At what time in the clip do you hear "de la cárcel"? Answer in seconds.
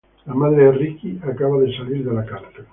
2.03-2.65